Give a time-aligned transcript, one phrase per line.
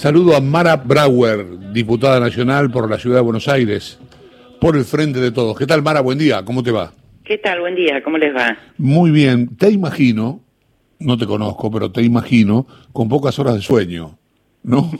[0.00, 4.00] Saludo a Mara Brauer, diputada nacional por la Ciudad de Buenos Aires,
[4.58, 5.58] por el Frente de Todos.
[5.58, 6.00] ¿Qué tal, Mara?
[6.00, 6.90] Buen día, ¿cómo te va?
[7.22, 7.60] ¿Qué tal?
[7.60, 8.56] Buen día, ¿cómo les va?
[8.78, 10.40] Muy bien, te imagino,
[11.00, 14.16] no te conozco, pero te imagino con pocas horas de sueño,
[14.62, 14.90] ¿no?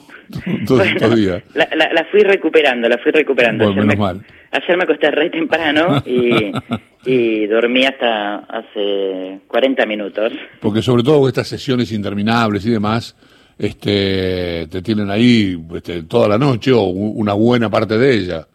[0.66, 1.44] Todos estos días.
[1.54, 3.72] La, fui recuperando, la fui recuperando.
[3.72, 4.26] Bueno, menos mal.
[4.50, 6.52] Ayer me acosté re temprano y,
[7.06, 10.34] y dormí hasta hace 40 minutos.
[10.60, 13.16] Porque sobre todo estas sesiones interminables y demás,
[13.60, 18.46] este, te tienen ahí este, toda la noche o una buena parte de ella.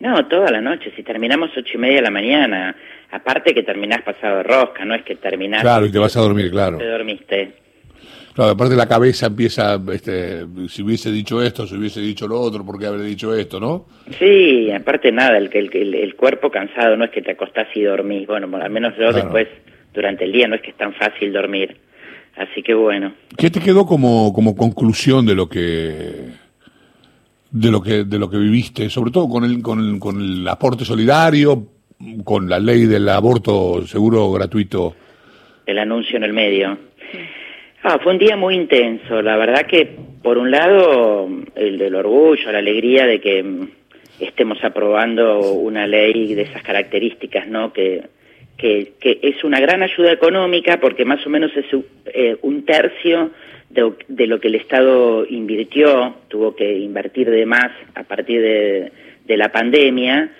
[0.00, 0.92] No, toda la noche.
[0.96, 2.74] Si terminamos ocho y media de la mañana,
[3.10, 5.60] aparte que terminás pasado de rosca, no es que terminás.
[5.60, 6.78] Claro, y te vas a dormir, claro.
[6.78, 7.52] Te dormiste.
[8.32, 12.64] Claro, aparte la cabeza empieza, este, si hubiese dicho esto, si hubiese dicho lo otro,
[12.64, 13.88] ¿por qué habré dicho esto, no?
[14.18, 18.26] Sí, aparte nada, el, el, el cuerpo cansado no es que te acostás y dormís.
[18.26, 19.48] Bueno, al menos yo después,
[19.92, 21.76] durante el día, no es que es tan fácil dormir.
[22.40, 23.12] Así que bueno.
[23.36, 26.30] ¿Qué te quedó como, como conclusión de lo que
[27.50, 30.48] de lo que de lo que viviste, sobre todo con el, con el, con el
[30.48, 31.66] aporte solidario,
[32.24, 34.96] con la ley del aborto seguro gratuito?
[35.66, 36.78] El anuncio en el medio.
[37.82, 39.20] Ah, fue un día muy intenso.
[39.20, 43.44] La verdad que, por un lado, el del orgullo, la alegría de que
[44.18, 47.70] estemos aprobando una ley de esas características, ¿no?
[47.74, 48.02] Que,
[48.60, 51.64] que, es una gran ayuda económica porque más o menos es
[52.06, 53.30] eh, un tercio
[53.70, 58.92] de, lo que el Estado invirtió, tuvo que invertir de más a partir de,
[59.36, 60.32] la pandemia.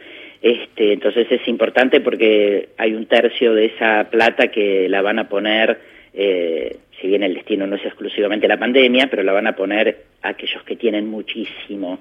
[0.43, 5.29] Este, entonces es importante porque hay un tercio de esa plata que la van a
[5.29, 5.79] poner,
[6.13, 10.07] eh, si bien el destino no es exclusivamente la pandemia, pero la van a poner
[10.23, 12.01] aquellos que tienen muchísimo.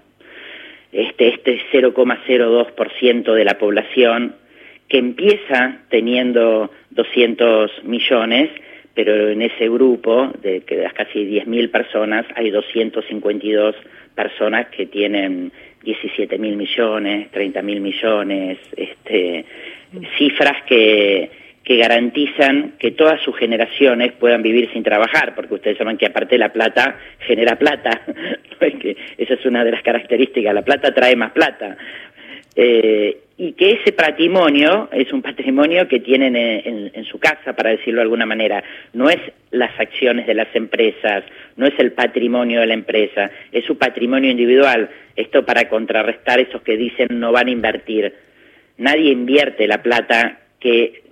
[0.92, 4.34] Este, este 0,02% de la población
[4.90, 8.50] que empieza teniendo 200 millones,
[8.96, 13.76] pero en ese grupo de, de las casi 10.000 personas hay 252
[14.16, 15.52] personas que tienen
[15.84, 19.46] 17 mil millones, 30 mil millones, este,
[20.18, 21.32] cifras que,
[21.64, 26.38] que garantizan que todas sus generaciones puedan vivir sin trabajar, porque ustedes saben que aparte
[26.38, 28.02] la plata genera plata,
[29.18, 31.78] esa es una de las características, la plata trae más plata.
[32.56, 38.00] Eh, y que ese patrimonio es un patrimonio que tienen en, su casa, para decirlo
[38.00, 38.62] de alguna manera.
[38.92, 39.18] No es
[39.52, 41.24] las acciones de las empresas,
[41.56, 44.90] no es el patrimonio de la empresa, es su patrimonio individual.
[45.16, 48.14] Esto para contrarrestar esos que dicen no van a invertir.
[48.78, 51.04] Nadie invierte la plata que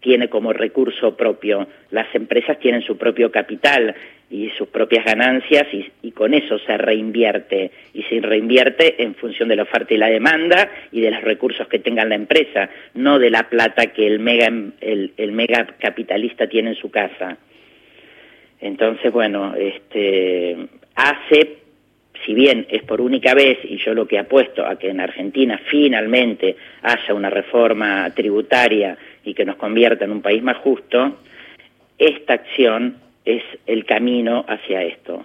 [0.00, 1.66] tiene como recurso propio.
[1.90, 3.94] Las empresas tienen su propio capital
[4.30, 9.56] y sus propias ganancias y, con eso se reinvierte y se reinvierte en función de
[9.56, 13.30] la oferta y la demanda y de los recursos que tenga la empresa, no de
[13.30, 17.38] la plata que el mega el, el mega capitalista tiene en su casa.
[18.60, 20.56] Entonces, bueno, este
[20.94, 21.60] hace
[22.24, 25.58] si bien es por única vez, y yo lo que apuesto a que en Argentina
[25.70, 31.18] finalmente haya una reforma tributaria y que nos convierta en un país más justo,
[31.98, 32.96] esta acción
[33.36, 35.24] es el camino hacia esto.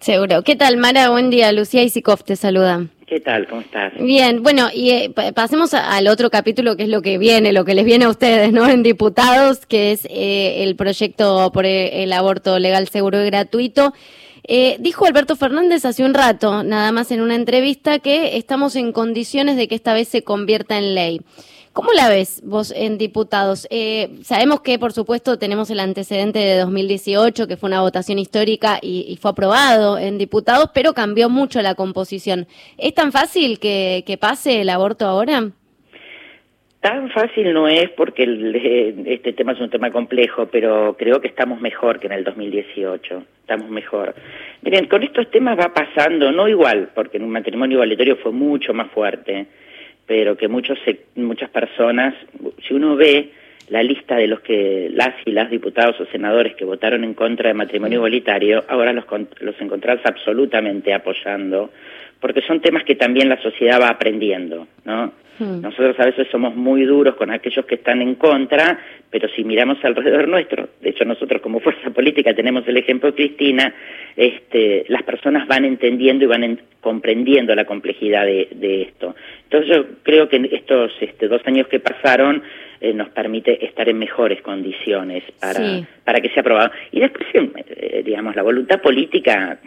[0.00, 0.42] Seguro.
[0.42, 1.10] ¿Qué tal, Mara?
[1.10, 1.52] Buen día.
[1.52, 2.86] Lucía Isikov te saluda.
[3.06, 3.46] ¿Qué tal?
[3.46, 3.92] ¿Cómo estás?
[4.00, 7.74] Bien, bueno, y eh, pasemos al otro capítulo que es lo que viene, lo que
[7.74, 8.66] les viene a ustedes, ¿no?
[8.66, 13.92] En diputados, que es eh, el proyecto por el aborto legal, seguro y gratuito.
[14.44, 18.92] Eh, dijo Alberto Fernández hace un rato, nada más en una entrevista, que estamos en
[18.92, 21.20] condiciones de que esta vez se convierta en ley.
[21.72, 23.66] ¿Cómo la ves vos en diputados?
[23.70, 28.78] Eh, sabemos que, por supuesto, tenemos el antecedente de 2018, que fue una votación histórica
[28.82, 32.46] y, fue aprobado en diputados, pero cambió mucho la composición.
[32.76, 35.48] ¿Es tan fácil que, pase el aborto ahora?
[36.80, 38.24] Tan fácil no es porque
[39.06, 43.24] este tema es un tema complejo, pero creo que estamos mejor que en el 2018.
[43.40, 44.14] Estamos mejor.
[44.60, 48.74] Miren, con estos temas va pasando, no igual, porque en un matrimonio igualitario fue mucho
[48.74, 49.46] más fuerte
[50.06, 50.78] pero que muchos
[51.16, 52.14] muchas personas,
[52.66, 53.30] si uno ve
[53.68, 57.48] la lista de los que las y las diputados o senadores que votaron en contra
[57.48, 59.04] del matrimonio igualitario, ahora los,
[59.40, 61.70] los encontrás absolutamente apoyando,
[62.20, 65.12] porque son temas que también la sociedad va aprendiendo, ¿no?
[65.38, 65.60] Hmm.
[65.62, 68.78] Nosotros a veces somos muy duros con aquellos que están en contra,
[69.10, 73.16] pero si miramos alrededor nuestro, de hecho nosotros como fuerza política tenemos el ejemplo de
[73.16, 73.74] Cristina,
[74.16, 79.14] este, las personas van entendiendo y van comprendiendo la complejidad de, esto.
[79.44, 82.42] Entonces yo creo que estos este, dos años que pasaron
[82.80, 86.72] eh, nos permite estar en mejores condiciones para, para que sea aprobado.
[86.90, 89.60] Y después, eh, digamos, la voluntad política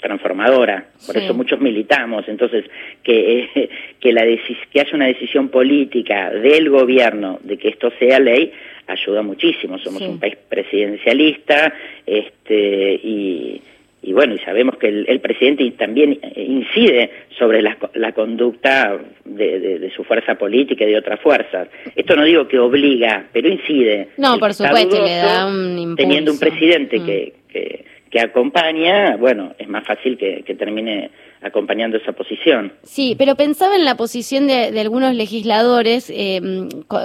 [0.00, 2.64] transformadora, por eso muchos militamos, entonces
[3.02, 8.52] que, que, la que haya una decisión política del gobierno de que esto sea ley
[8.86, 11.72] ayuda muchísimo, somos un país presidencialista
[12.06, 13.60] este, y,
[14.00, 20.36] y bueno, y sabemos que el, presidente también incide sobre la, conducta de, su fuerza
[20.36, 21.68] política y de otras fuerzas.
[21.96, 24.08] Esto no digo que obliga, pero incide.
[24.16, 25.96] No, por supuesto, le da un impulso.
[25.96, 27.06] Teniendo un presidente mm.
[27.06, 27.84] que, que,
[28.14, 31.10] acompaña, bueno, es más fácil que termine
[31.42, 32.72] acompañando esa posición.
[32.82, 36.40] Sí, pero pensaba en la posición de, algunos legisladores eh,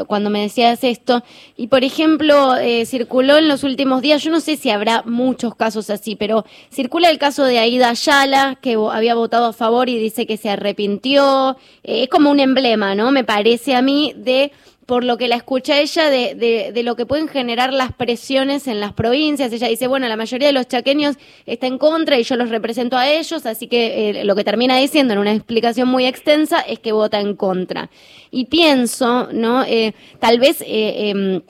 [0.07, 1.23] cuando me decías esto,
[1.55, 5.55] y por ejemplo, eh, circuló en los últimos días, yo no sé si habrá muchos
[5.55, 9.97] casos así, pero circula el caso de Aida Ayala, que había votado a favor y
[9.97, 13.11] dice que se arrepintió, eh, es como un emblema, ¿no?
[13.11, 14.51] Me parece a mí de
[14.85, 18.67] por lo que la escucha ella de, de, de, lo que pueden generar las presiones
[18.67, 19.51] en las provincias.
[19.51, 22.97] Ella dice, bueno, la mayoría de los chaqueños está en contra y yo los represento
[22.97, 26.79] a ellos, así que eh, lo que termina diciendo en una explicación muy extensa es
[26.79, 27.89] que vota en contra.
[28.31, 29.63] Y pienso, ¿no?
[29.63, 30.61] Eh, tal vez...
[30.61, 31.41] Eh, em,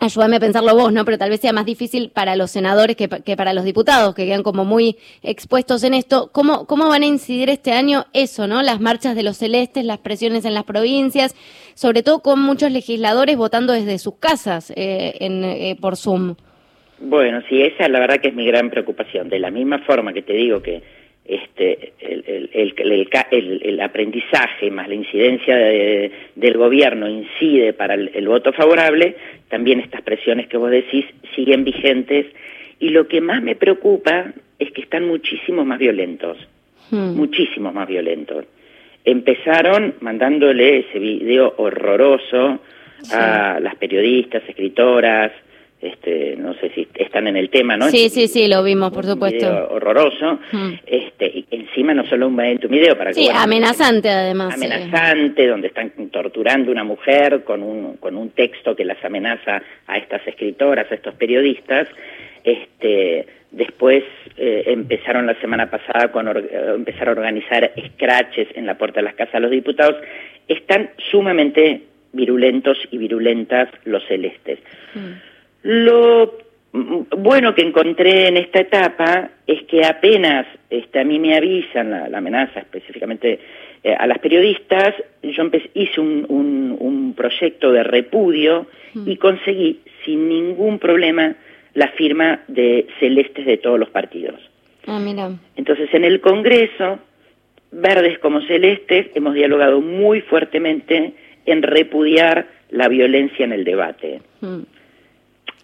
[0.00, 1.04] ayúdame a pensarlo vos, ¿no?
[1.04, 4.42] Pero tal vez sea más difícil para los senadores que, para los diputados, que quedan
[4.42, 6.30] como muy expuestos en esto.
[6.32, 8.62] ¿Cómo, ¿Cómo van a incidir este año eso, ¿no?
[8.62, 11.36] Las marchas de los celestes, las presiones en las provincias,
[11.80, 16.34] sobre todo con muchos legisladores votando desde sus casas eh, en, eh, por Zoom.
[16.98, 19.30] Bueno, sí, esa la verdad que es mi gran preocupación.
[19.30, 20.82] De la misma forma que te digo que
[21.24, 29.16] este, el, el, el, aprendizaje más la incidencia del gobierno incide para el, voto favorable,
[29.48, 32.26] también estas presiones que vos decís siguen vigentes
[32.78, 36.36] y lo que más me preocupa es que están muchísimo más violentos,
[36.90, 37.16] hmm.
[37.16, 38.44] muchísimo más violentos.
[39.04, 42.60] Empezaron mandándole ese video horroroso
[43.12, 45.32] a las periodistas, escritoras,
[45.80, 47.88] este, no sé si están en el tema, ¿no?
[47.88, 49.68] Sí, sí, sí, lo vimos, por supuesto.
[49.70, 50.72] horroroso, mm.
[50.86, 53.14] este, y encima no solo un video para que...
[53.14, 54.54] Sí, amenazante además.
[54.54, 59.62] Amenazante, donde están torturando a una mujer con un, con un texto que las amenaza
[59.86, 61.88] a estas escritoras, a estos periodistas,
[62.44, 64.04] este, después
[64.36, 69.14] eh, empezaron la semana pasada con empezar a organizar scratches en la puerta de las
[69.14, 69.96] casas de los diputados,
[70.46, 71.82] están sumamente
[72.12, 74.58] virulentos y virulentas los celestes.
[74.94, 75.29] Mm.
[75.62, 76.38] Lo
[77.18, 82.18] bueno que encontré en esta etapa es que apenas este, a mí me avisan la,
[82.18, 83.40] amenaza específicamente
[83.82, 86.26] eh, a las periodistas, yo hice un,
[86.78, 89.10] un, proyecto de repudio mm.
[89.10, 91.34] y conseguí sin ningún problema
[91.74, 94.40] la firma de celestes de todos los partidos.
[94.86, 95.30] Ah, mira.
[95.56, 97.00] Entonces, en el Congreso,
[97.72, 101.14] verdes como celestes, hemos dialogado muy fuertemente
[101.46, 104.22] en repudiar la violencia en el debate.
[104.40, 104.60] Mm.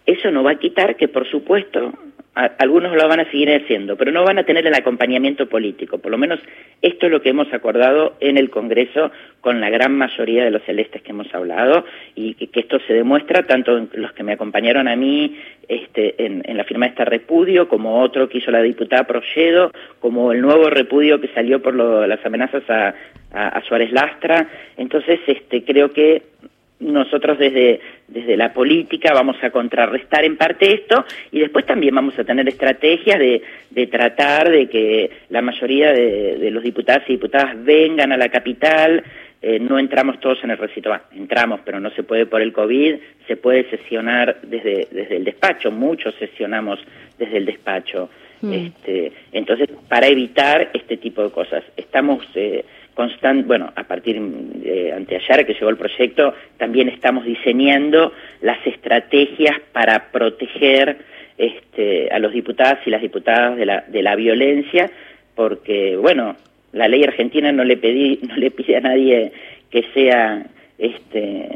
[0.07, 1.93] Eso no va a quitar que, por supuesto,
[2.37, 5.99] algunos lo van a seguir haciendo, pero no van a tener el acompañamiento político.
[5.99, 6.39] Por lo menos
[6.83, 9.11] esto es lo que hemos acordado en el Congreso
[9.41, 13.45] con la gran mayoría de los celestes que hemos hablado y que, esto se demuestra
[13.45, 15.35] tanto los que me acompañaron a mí
[15.67, 20.33] este, en, la firma de este repudio, como otro que hizo la diputada Proyedo, como
[20.33, 22.95] el nuevo repudio que salió por las amenazas a,
[23.33, 24.47] a Suárez Lastra.
[24.77, 26.36] Entonces, este, creo que
[26.79, 32.19] nosotros desde, desde la política vamos a contrarrestar en parte esto y después también vamos
[32.19, 37.65] a tener estrategias de, de tratar de que la mayoría de, los diputados y diputadas
[37.65, 39.03] vengan a la capital.
[39.41, 42.97] Eh, no entramos todos en el recinto, entramos, pero no se puede por el COVID,
[43.27, 46.79] se puede sesionar desde, desde el despacho, muchos sesionamos
[47.19, 48.11] desde el despacho.
[48.41, 48.53] Mm.
[48.53, 52.27] Este, entonces, para evitar este tipo de cosas, estamos...
[52.35, 52.65] Eh,
[52.97, 59.61] constant, bueno, a partir de anteayer que llegó el proyecto, también estamos diseñando las estrategias
[59.73, 60.97] para proteger
[61.37, 64.91] este, a los diputados y las diputadas de la, de la violencia,
[65.35, 66.37] porque, bueno,
[66.73, 69.31] la ley argentina no le, pedí, no le pide a nadie
[69.71, 70.47] que sea
[70.79, 71.49] este,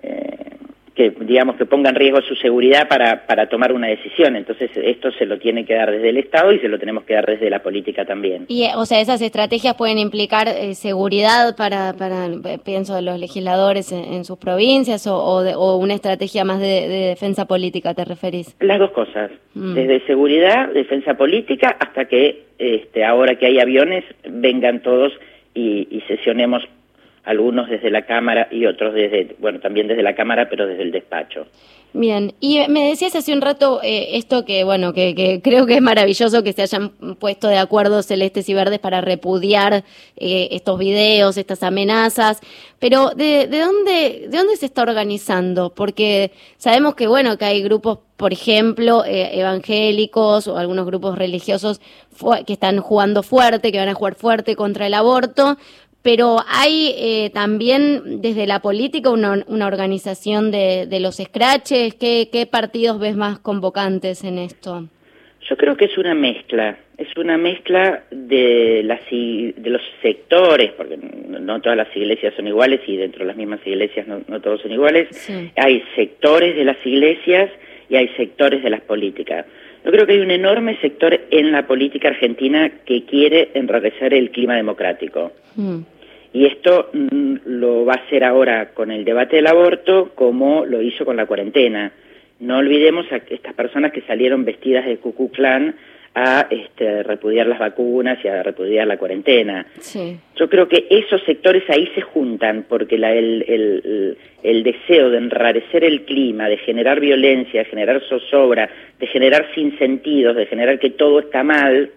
[0.00, 0.41] eh,
[1.02, 4.36] que digamos que ponga en riesgo su seguridad para, para tomar una decisión.
[4.36, 7.14] Entonces esto se lo tiene que dar desde el Estado y se lo tenemos que
[7.14, 8.44] dar desde la política también.
[8.48, 12.28] Y o sea, esas estrategias pueden implicar eh, seguridad para, para,
[12.64, 17.94] pienso, de los legisladores en, sus provincias o, o, una estrategia más de, defensa política,
[17.94, 18.56] ¿te referís?
[18.60, 19.74] Las dos cosas, mm.
[19.74, 25.12] desde seguridad, defensa política, hasta que este, ahora que hay aviones vengan todos
[25.54, 26.62] y, y sesionemos
[27.24, 30.92] algunos desde la Cámara y otros desde, bueno, también desde la Cámara, pero desde el
[30.92, 31.46] despacho.
[31.94, 35.82] Bien, y me decías hace un rato eh, esto que, bueno, que, creo que es
[35.82, 39.84] maravilloso que se hayan puesto de acuerdo celestes y verdes para repudiar
[40.16, 42.40] eh, estos videos, estas amenazas,
[42.78, 45.74] pero ¿de, de, dónde, ¿de dónde se está organizando?
[45.74, 51.82] Porque sabemos que, bueno, que hay grupos, por ejemplo, eh, evangélicos o algunos grupos religiosos
[52.46, 55.58] que están jugando fuerte, que van a jugar fuerte contra el aborto,
[56.02, 61.94] pero hay eh, también desde la política una, una organización de, de, los scratches.
[61.94, 64.88] ¿Qué, ¿Qué partidos ves más convocantes en esto?
[65.48, 70.96] Yo creo que es una mezcla, es una mezcla de, las, de los sectores, porque
[70.96, 74.72] no todas las iglesias son iguales y dentro de las mismas iglesias no, todos son
[74.72, 75.08] iguales.
[75.56, 77.50] Hay sectores de las iglesias
[77.88, 79.46] y hay sectores de las políticas.
[79.84, 84.30] Yo creo que hay un enorme sector en la política argentina que quiere enrarecer el
[84.30, 85.32] clima democrático.
[85.56, 85.80] Mm.
[86.32, 90.80] Y esto mm, lo va a hacer ahora con el debate del aborto como lo
[90.82, 91.92] hizo con la cuarentena
[92.42, 95.38] no olvidemos a estas personas que salieron vestidas de Ku Klux
[96.14, 99.64] a este, repudiar las vacunas y a repudiar la cuarentena.
[100.36, 106.02] Yo creo que esos sectores ahí se juntan porque el, el, deseo de enrarecer el
[106.02, 111.44] clima, de generar violencia, de generar zozobra, de generar sinsentidos, de generar que todo está
[111.44, 111.90] mal,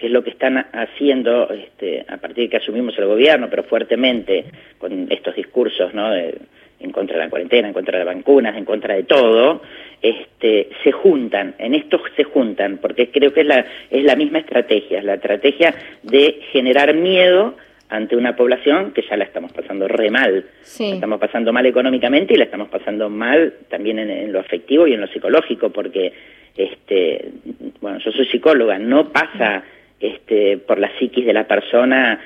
[0.00, 3.64] que es lo que están haciendo este, a partir de que asumimos el gobierno, pero
[3.64, 4.46] fuertemente
[4.78, 6.10] con estos discursos ¿no?
[6.10, 6.38] de,
[6.80, 9.60] en contra de la cuarentena, en contra de las vacunas, en contra de todo,
[10.00, 14.38] este, se juntan, en esto se juntan, porque creo que es la, es la misma
[14.38, 17.54] estrategia, es la estrategia de generar miedo
[17.90, 20.46] ante una población que ya la estamos pasando re mal.
[20.78, 24.94] La estamos pasando mal económicamente y la estamos pasando mal también en, lo afectivo y
[24.94, 26.10] en lo psicológico, porque,
[26.56, 27.32] este,
[27.82, 29.64] bueno, yo soy psicóloga, no pasa
[30.00, 32.20] este, por la psiquis de la persona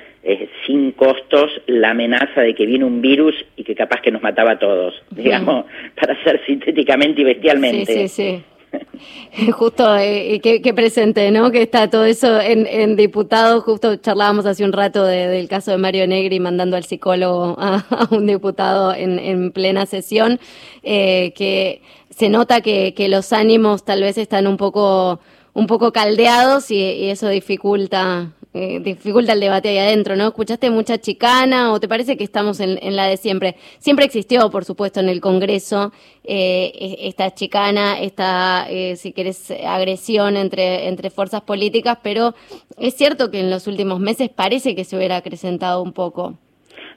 [0.66, 4.52] sin costos la amenaza de que viene un virus y que capaz que nos mataba
[4.52, 5.66] a todos, digamos,
[6.00, 7.84] para ser sintéticamente y bestialmente.
[7.84, 8.44] Sí, sí, sí.
[9.52, 11.50] Justo, eh, que, presente, ¿no?
[11.50, 13.62] Que está todo eso en, en diputados.
[13.64, 18.26] Justo charlábamos hace un rato del caso de Mario Negri mandando al psicólogo a, un
[18.26, 20.38] diputado en, en plena sesión,
[20.82, 25.20] eh, que se nota que, que los ánimos tal vez están un poco
[25.54, 30.28] un poco caldeados y eso dificulta eh, dificulta el debate ahí adentro, ¿no?
[30.28, 33.56] ¿Escuchaste mucha chicana o te parece que estamos en, la de siempre?
[33.80, 35.92] Siempre existió, por supuesto, en el Congreso
[36.22, 42.34] eh, e, esta chicana, esta, eh, si querés, agresión entre, entre fuerzas políticas, pero
[42.78, 46.38] es cierto que en los últimos meses parece que se hubiera acrecentado un poco.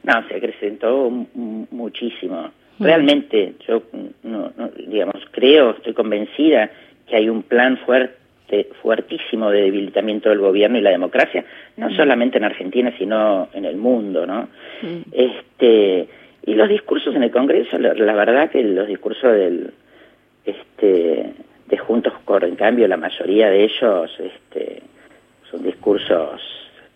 [0.04, 1.10] No, se acrecentó
[1.72, 2.52] muchísimo.
[2.78, 2.84] Mm.
[2.84, 3.82] Realmente, yo,
[4.22, 4.54] no,
[4.88, 6.70] digamos, creo, estoy convencida
[7.08, 11.44] que hay un plan fuerte este, fuertísimo de debilitamiento del gobierno y la democracia,
[11.76, 11.96] no mm.
[11.98, 14.48] solamente en Argentina, sino en el mundo, ¿no?
[14.82, 15.02] Mm.
[15.12, 16.08] Este,
[16.46, 19.72] y los discursos en el Congreso, la, verdad que los discursos del,
[20.46, 21.34] este,
[21.68, 24.82] de Juntos por en cambio, la mayoría de ellos este,
[25.52, 26.42] son discursos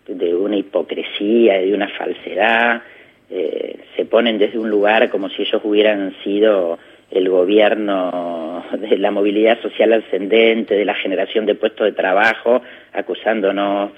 [0.06, 2.82] de una hipocresía, de una falsedad,
[3.28, 6.78] eh, se ponen desde un lugar como si ellos hubieran sido
[7.10, 8.41] el gobierno
[8.80, 12.62] de la movilidad social ascendente, de la generación de puestos de trabajo,
[12.92, 13.92] acusándonos.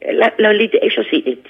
[0.00, 1.42] ellos sí,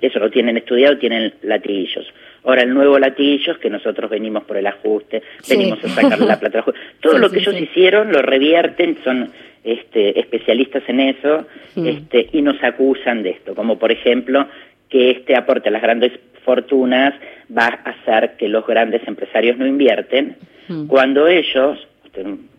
[0.00, 2.06] eso lo tienen estudiado, tienen latiguillos.
[2.44, 6.40] Ahora, el nuevo latiguillo es que nosotros venimos por el ajuste, venimos a sacar la
[6.40, 6.64] plata.
[7.00, 9.30] Todo lo que ellos hicieron lo revierten, son
[9.62, 11.46] este, especialistas en eso,
[11.76, 14.46] este, y nos acusan de esto, como por ejemplo
[14.88, 16.12] que este aporte a las grandes
[16.44, 17.14] fortunas
[17.56, 20.36] va a hacer que los grandes empresarios no invierten,
[20.68, 20.86] mm.
[20.86, 21.78] cuando ellos,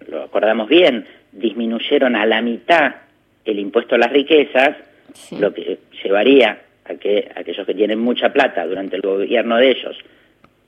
[0.08, 2.96] lo acordamos bien, disminuyeron a la mitad
[3.46, 4.78] el impuesto a las riquezas,
[5.40, 9.98] lo que llevaría a que aquellos que tienen mucha plata durante el gobierno de ellos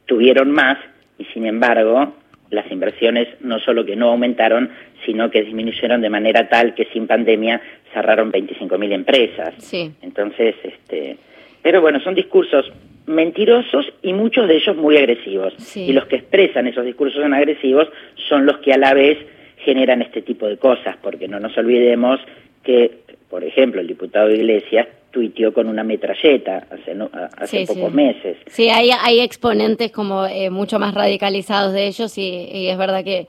[0.05, 0.77] tuvieron más
[1.17, 2.13] y sin embargo
[2.49, 4.69] las inversiones no solo que no aumentaron,
[5.05, 7.61] sino que disminuyeron de manera tal que sin pandemia
[7.93, 9.73] cerraron 25.000 empresas.
[10.01, 11.17] Entonces, este,
[11.61, 12.71] pero bueno, son discursos
[13.05, 15.53] mentirosos y muchos de ellos muy agresivos.
[15.75, 17.89] Y los que expresan esos discursos agresivos
[18.29, 19.17] son los que a la vez
[19.57, 22.19] generan este tipo de cosas, porque no nos olvidemos
[22.63, 26.98] que, por ejemplo, el diputado Iglesias tuiteó con una metralleta hace,
[27.38, 28.38] hace pocos meses.
[28.48, 33.27] Sí, hay, hay exponentes como eh, mucho más radicalizados de ellos y es verdad que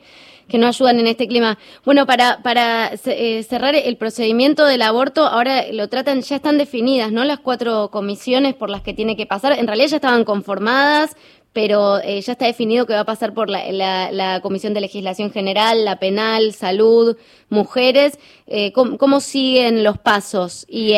[0.49, 1.59] que no ayudan en este clima.
[1.85, 7.13] Bueno, para, para eh, cerrar el procedimiento del aborto, ahora lo tratan, ya están definidas,
[7.13, 7.25] ¿no?
[7.25, 9.59] Las cuatro comisiones por las que tiene que pasar.
[9.59, 11.17] En realidad ya estaban conformadas,
[11.55, 15.31] pero eh, ya está definido que va a pasar por la, la, Comisión de Legislación
[15.31, 17.17] General, la Penal, Salud,
[17.49, 18.19] Mujeres.
[18.47, 20.67] Eh, ¿cómo, siguen los pasos?
[20.69, 20.93] Y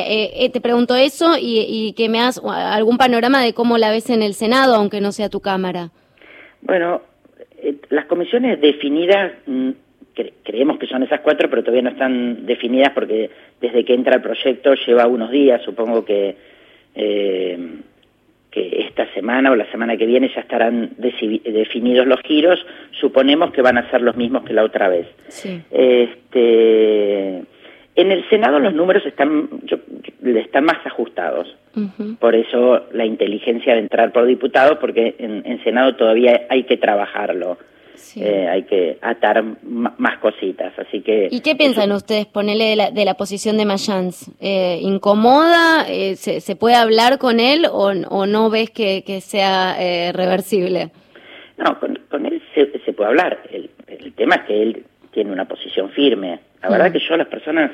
[0.51, 4.23] te pregunto eso y, y que me hagas algún panorama de cómo la ves en
[4.23, 5.91] el Senado, aunque no sea tu Cámara.
[6.63, 7.03] Bueno,
[7.59, 9.71] eh, las comisiones definidas, mm,
[10.43, 14.23] creemos que son esas cuatro, pero todavía no están definidas porque desde que entra el
[14.23, 16.37] proyecto lleva unos días, supongo que,
[16.95, 17.59] eh,
[18.57, 22.59] que esta semana o la semana que viene ya estarán definidos los giros,
[22.99, 25.07] suponemos que van a ser los mismos que la otra vez.
[25.71, 27.43] Este,
[27.97, 29.51] en el Senado los números están,
[30.23, 31.55] están más ajustados.
[32.19, 37.59] Por eso la inteligencia de entrar por diputado, porque en, Senado todavía hay que trabajarlo.
[38.17, 40.73] Eh, hay que atar más cositas.
[40.79, 41.29] Así que.
[41.31, 42.27] ¿Y qué piensan ustedes?
[42.27, 44.31] Ponele de la, de la posición de Mayans.
[44.41, 45.87] Eh, ¿Incomoda?
[45.89, 49.77] Eh, se, puede hablar con él o, no ves que, sea
[50.13, 50.91] reversible?
[51.59, 53.39] No, con, él se, puede hablar.
[53.51, 53.71] El,
[54.15, 56.41] tema es que él tiene una posición firme.
[56.63, 56.93] La verdad mm.
[56.93, 57.71] que yo, las personas,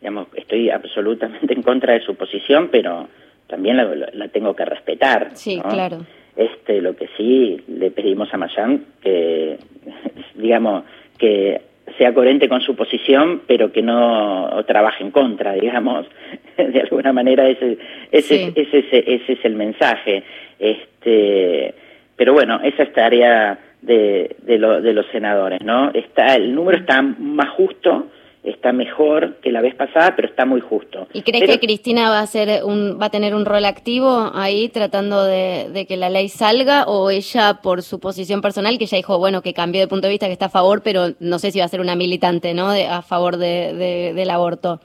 [0.00, 3.08] digamos, estoy absolutamente en contra de su posición, pero
[3.46, 5.30] también la, tengo que respetar.
[5.34, 6.04] Sí, claro.
[6.36, 9.58] Este, lo que sí le pedimos a Mayan que,
[10.34, 10.84] digamos,
[11.18, 11.62] que
[11.96, 16.06] sea coherente con su posición, pero que no trabaje en contra, digamos.
[16.56, 17.78] De alguna manera ese,
[18.10, 20.22] ese, ese, ese, es el mensaje.
[20.58, 21.74] Este,
[22.16, 25.90] pero bueno, esa es tarea de, de, de los senadores, ¿no?
[25.92, 28.08] Está, el número está más justo,
[28.50, 31.06] está mejor que la vez pasada, pero está muy justo.
[31.12, 34.68] ¿Y crees que Cristina va a ser un, va a tener un rol activo ahí
[34.68, 39.18] tratando de, que la ley salga o ella por su posición personal que ya dijo
[39.18, 41.58] bueno que cambió de punto de vista que está a favor, pero no sé si
[41.58, 42.68] va a ser una militante, ¿no?
[42.70, 44.80] a favor de, del aborto.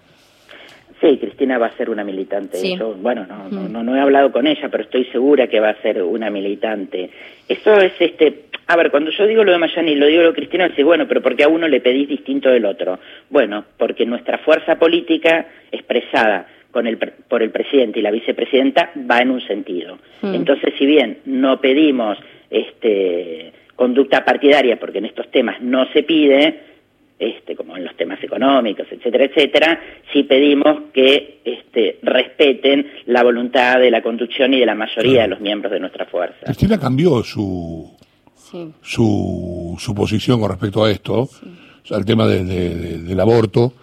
[1.02, 2.78] Sí, Cristina va a ser una militante.
[3.02, 6.04] bueno, no, no, no, he hablado con ella, pero estoy segura que va a ser
[6.04, 7.10] una militante.
[7.50, 10.36] Eso es este a ver, cuando yo digo lo de Mayani, lo digo lo de
[10.36, 13.00] Cristina, decís, bueno, pero ¿por qué a uno le pedís distinto del otro?
[13.30, 19.20] Bueno, porque nuestra fuerza política expresada con el, por el presidente y la vicepresidenta va
[19.20, 19.98] en un sentido.
[20.22, 20.36] Hmm.
[20.36, 22.18] Entonces, si bien no pedimos
[22.50, 26.62] este, conducta partidaria, porque en estos temas no se pide,
[27.20, 29.82] este, como en los temas económicos, etcétera, etcétera,
[30.14, 35.28] sí pedimos que este, respeten la voluntad de la conducción y de la mayoría de
[35.28, 36.46] los miembros de nuestra fuerza.
[36.46, 37.96] Cristina cambió su,
[38.82, 41.30] su, su posición con respecto a esto,
[41.90, 43.74] al tema del aborto.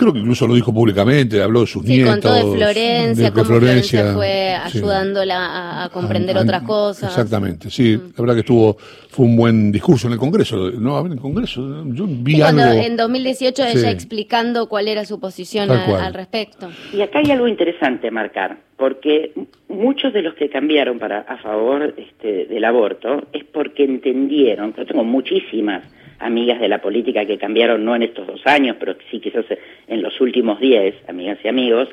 [0.00, 2.12] Creo que incluso lo dijo públicamente, habló de sus sí, nietos.
[2.12, 7.10] contó de Florencia, cómo Florencia, fue ayudándola a, comprender otras cosas.
[7.10, 8.12] Exactamente, sí, mm.
[8.16, 8.78] la verdad que estuvo,
[9.10, 11.04] fue un buen discurso en el Congreso, ¿no?
[11.04, 12.62] En el Congreso, yo vi algo...
[12.62, 16.70] En 2018 ella explicando cuál era su posición al respecto.
[16.94, 19.34] Y acá hay algo interesante a marcar, porque
[19.68, 24.86] muchos de los que cambiaron para a favor este, del aborto es porque entendieron, yo
[24.86, 25.82] tengo muchísimas
[26.20, 29.44] amigas de la política que cambiaron no en estos dos años, pero sí quizás
[29.88, 31.88] en los últimos diez, amigas y amigos,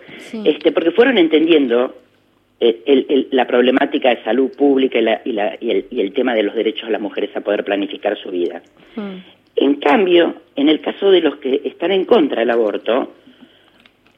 [0.45, 1.95] este, porque fueron entendiendo
[2.59, 7.35] eh, la problemática de salud pública y, el, tema de los derechos de las mujeres
[7.35, 8.61] a poder planificar su vida.
[8.95, 9.17] Hmm.
[9.55, 13.13] En cambio, en el caso de los que están en contra del aborto,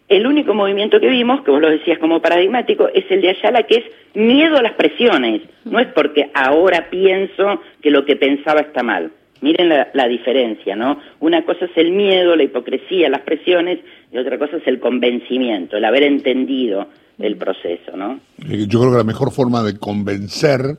[0.10, 3.64] el único movimiento que vimos, que vos lo decías como paradigmático, es el de Ayala,
[3.64, 3.84] que es
[4.16, 5.44] miedo a las presiones.
[5.66, 9.12] No es porque ahora pienso que lo que pensaba está mal.
[9.42, 11.00] Miren la, diferencia, ¿no?
[11.22, 13.80] Una cosa es el miedo, la hipocresía, las presiones,
[14.12, 18.20] y otra cosa es el convencimiento, el haber entendido el proceso, ¿no?
[18.50, 20.78] Eh, yo creo que la mejor forma de convencer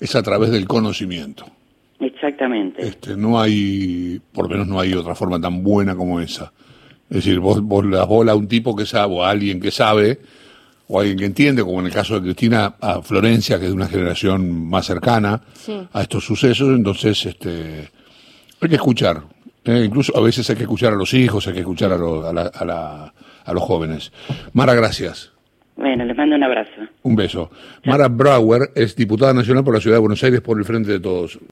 [0.00, 1.44] es a través del conocimiento.
[2.00, 2.82] Exactamente.
[2.82, 6.52] Este, no hay, por lo menos no hay otra forma tan buena como esa.
[7.08, 9.70] Es decir, vos, vos la bola a un tipo que sabe, o a alguien que
[9.70, 10.18] sabe,
[10.88, 13.76] o alguien que entiende, como en el caso de Cristina, a Florencia, que es de
[13.76, 15.40] una generación más cercana
[15.92, 17.88] a estos sucesos, entonces este,
[18.60, 19.22] hay que escuchar.
[19.64, 19.82] ¿eh?
[19.84, 23.12] incluso a veces hay que escuchar a los hijos, hay que escuchar a, a,
[23.44, 24.12] a, los jóvenes.
[24.52, 25.32] Mara, gracias.
[25.76, 26.70] Bueno, les mando un abrazo.
[27.02, 27.50] Un beso.
[27.84, 31.00] Mara Brauer es diputada nacional por la Ciudad de Buenos Aires por el Frente de
[31.00, 31.38] Todos.